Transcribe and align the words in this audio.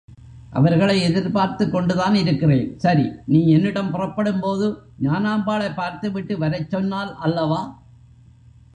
அவர்களை 0.53 1.01
எதிர் 1.01 1.31
பார்த்துக் 1.31 1.71
கொண்டுதான் 1.71 2.15
இருக்கிறேன்! 2.15 2.77
சரி, 2.77 3.05
நீ 3.27 3.47
என்னிடம் 3.47 3.91
புறப்படும்போது 3.91 4.67
ஞானாம்பாளைப் 5.01 5.75
பார்த்துவிட்டு 5.75 6.37
வரச் 6.37 6.69
சொன்னால் 6.69 7.15
அல்லவா? 7.19 7.61